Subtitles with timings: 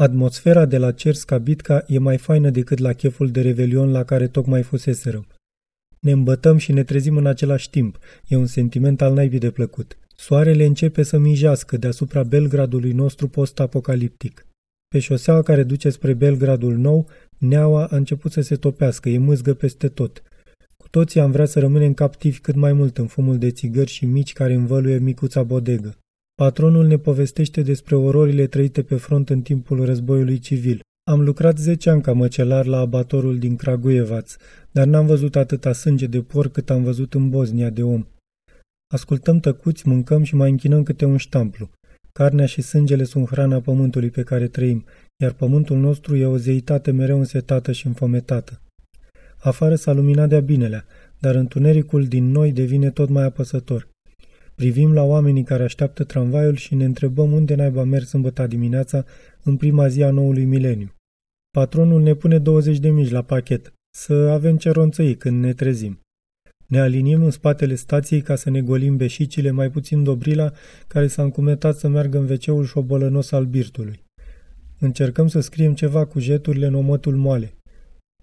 [0.00, 4.28] Atmosfera de la Cerska Bitca e mai faină decât la cheful de revelion la care
[4.28, 5.26] tocmai fuseserăm.
[6.00, 7.98] Ne îmbătăm și ne trezim în același timp.
[8.26, 9.98] E un sentiment al naibii de plăcut.
[10.16, 14.46] Soarele începe să mijească deasupra Belgradului nostru post-apocaliptic.
[14.88, 17.06] Pe șoseaua care duce spre Belgradul nou,
[17.38, 20.22] neaua a început să se topească, e mâzgă peste tot.
[20.76, 24.06] Cu toții am vrea să rămânem captivi cât mai mult în fumul de țigări și
[24.06, 25.96] mici care învăluie micuța bodegă.
[26.42, 30.80] Patronul ne povestește despre ororile trăite pe front în timpul războiului civil.
[31.10, 34.26] Am lucrat 10 ani ca măcelar la abatorul din Kragujevac,
[34.70, 38.06] dar n-am văzut atâta sânge de porc cât am văzut în Bosnia de om.
[38.94, 41.70] Ascultăm tăcuți, mâncăm și mai închinăm câte un ștamplu.
[42.12, 44.84] Carnea și sângele sunt hrana pământului pe care trăim,
[45.22, 48.60] iar pământul nostru e o zeitate mereu însetată și înfometată.
[49.38, 50.84] Afară s-a luminat de-a binelea,
[51.18, 53.88] dar întunericul din noi devine tot mai apăsător.
[54.58, 59.04] Privim la oamenii care așteaptă tramvaiul și ne întrebăm unde naiba mers sâmbătă dimineața
[59.42, 60.94] în prima zi a noului mileniu.
[61.50, 66.00] Patronul ne pune 20 de mici la pachet, să avem ce ronțăi când ne trezim.
[66.66, 70.52] Ne aliniem în spatele stației ca să ne golim beșicile, mai puțin Dobrila,
[70.86, 74.04] care s-a încumetat să meargă în veceul șobolănos al birtului.
[74.78, 77.57] Încercăm să scriem ceva cu jeturile în omătul moale.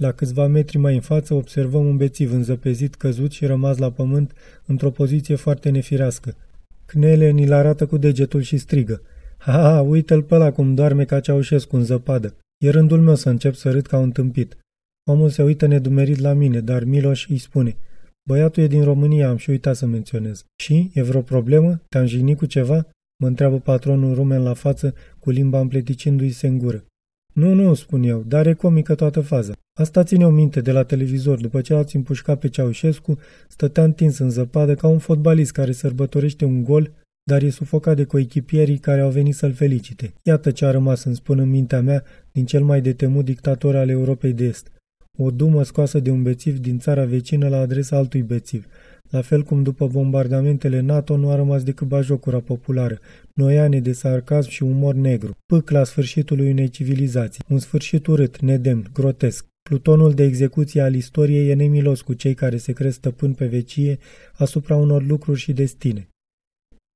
[0.00, 4.32] La câțiva metri mai în față observăm un bețiv înzăpezit, căzut și rămas la pământ
[4.66, 6.34] într-o poziție foarte nefirească.
[6.86, 9.02] Cnele ni-l arată cu degetul și strigă.
[9.38, 12.34] Ha, ha uite-l pe ăla cum doarme ca Ceaușescu în zăpadă.
[12.64, 14.56] E rândul meu să încep să râd ca un tâmpit.
[15.10, 17.76] Omul se uită nedumerit la mine, dar Miloș îi spune–
[18.28, 20.44] Băiatul e din România, am și uitat să menționez.
[20.62, 20.90] Și?
[20.94, 21.80] E vreo problemă?
[21.88, 22.86] Te-am jignit cu ceva?
[23.22, 26.84] Mă întreabă patronul rumen la față, cu limba împleticindu-i se în gură.
[27.32, 29.52] Nu, nu, spun eu, dar e comică toată faza.
[29.78, 34.18] Asta ține o minte de la televizor, după ce l-ați împușcat pe Ceaușescu, stătea întins
[34.18, 36.90] în zăpadă ca un fotbalist care sărbătorește un gol,
[37.22, 40.12] dar e sufocat de coechipierii care au venit să-l felicite.
[40.22, 43.76] Iată ce a rămas să-mi spun în mintea mea din cel mai de temut dictator
[43.76, 44.70] al Europei de Est
[45.22, 48.66] o dumă scoasă de un bețiv din țara vecină la adresa altui bețiv,
[49.10, 52.98] la fel cum după bombardamentele NATO nu a rămas decât bajocura populară,
[53.34, 58.90] noiane de sarcasm și umor negru, pâc la sfârșitul unei civilizații, un sfârșit urât, nedemn,
[58.92, 59.48] grotesc.
[59.62, 63.98] Plutonul de execuție al istoriei e nemilos cu cei care se cresc stăpân pe vecie
[64.32, 66.08] asupra unor lucruri și destine.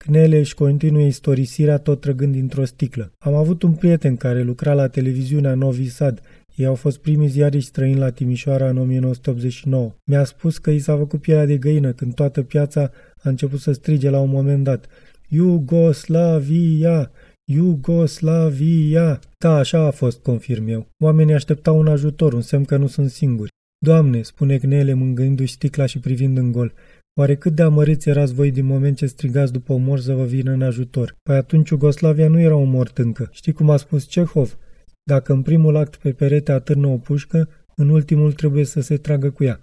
[0.04, 3.12] Cnele își continuă istorisirea tot trăgând dintr-o sticlă.
[3.18, 6.22] Am avut un prieten care lucra la televiziunea Novi Sad
[6.56, 9.94] ei au fost primii ziariști străini la Timișoara în 1989.
[10.04, 12.90] Mi-a spus că i s-a făcut pielea de găină când toată piața
[13.22, 14.86] a început să strige la un moment dat.
[15.28, 17.10] Iugoslavia!
[17.44, 19.20] Iugoslavia!
[19.38, 20.86] Da, așa a fost, confirm eu.
[21.02, 23.50] Oamenii așteptau un ajutor, un semn că nu sunt singuri.
[23.78, 26.72] Doamne, spune Gnele mângâindu-și sticla și privind în gol,
[27.16, 30.50] oare cât de amărâți erați voi din moment ce strigați după omor să vă vină
[30.50, 31.16] în ajutor?
[31.22, 33.28] Păi atunci Iugoslavia nu era un mort încă.
[33.32, 34.58] Știi cum a spus Cehov?
[35.06, 39.30] Dacă în primul act pe perete atârnă o pușcă, în ultimul trebuie să se tragă
[39.30, 39.60] cu ea.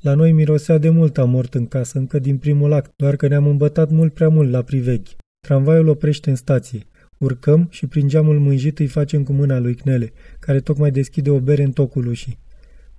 [0.00, 3.26] La noi mirosea de mult a mort în casă, încă din primul act, doar că
[3.26, 5.16] ne-am îmbătat mult prea mult la priveghi.
[5.46, 6.86] Tramvaiul oprește în stație.
[7.18, 11.40] Urcăm și prin geamul mânjit îi facem cu mâna lui Cnele, care tocmai deschide o
[11.40, 12.38] bere în tocul ușii.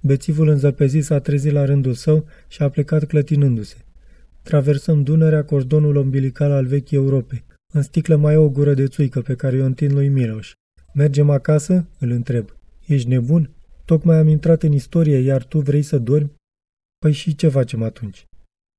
[0.02, 3.76] Bețivul înzăpezit s-a trezit la rândul său și a plecat clătinându-se.
[4.42, 7.44] Traversăm Dunărea, cordonul umbilical al vechii Europe.
[7.74, 10.52] În sticlă mai e o gură de țuică pe care o întind lui Miloș.
[10.94, 12.56] Mergem acasă?" îl întreb.
[12.86, 13.50] Ești nebun?
[13.86, 16.32] Tocmai am intrat în istorie, iar tu vrei să dormi?"
[16.98, 18.26] Păi și ce facem atunci?"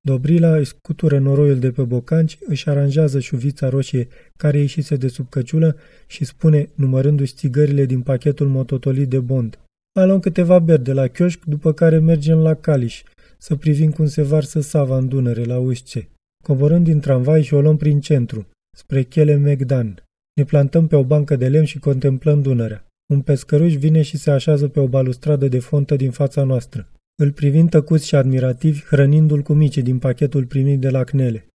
[0.07, 5.29] Dobrila își scutură noroiul de pe bocanci, își aranjează șuvița roșie care ieșise de sub
[5.29, 9.59] căciulă și spune, numărându-și țigările din pachetul mototolit de bond.
[9.95, 13.03] Mai luăm câteva beri de la chioșc, după care mergem la Caliș,
[13.39, 16.09] să privim cum se varsă sava în Dunăre la Usce.
[16.45, 18.47] Coborând din tramvai și o luăm prin centru,
[18.77, 20.03] spre Chele Megdan.
[20.35, 22.87] Ne plantăm pe o bancă de lemn și contemplăm Dunărea.
[23.13, 26.89] Un pescăruș vine și se așează pe o balustradă de fontă din fața noastră.
[27.23, 31.47] Îl privim tăcuți și admirativi, hrănindu-l cu mici din pachetul primit de la Cnele.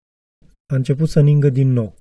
[0.74, 1.96] A început să ningă din nou.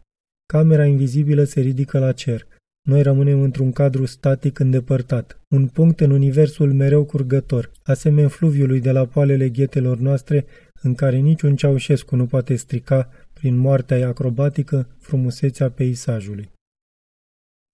[0.47, 2.47] Camera invizibilă se ridică la cer.
[2.88, 8.92] Noi rămânem într-un cadru static îndepărtat, un punct în universul mereu curgător, asemeni fluviului de
[8.92, 10.47] la poalele ghetelor noastre,
[10.83, 16.51] în care niciun ceaușescu nu poate strica, prin moartea acrobatică, frumusețea peisajului.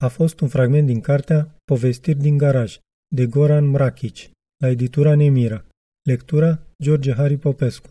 [0.02, 2.78] A fost un fragment din cartea Povestiri din garaj,
[3.14, 4.30] de Goran Mrakic,
[4.62, 5.64] la editura Nemira.
[6.08, 7.88] Lectura George Hari Popescu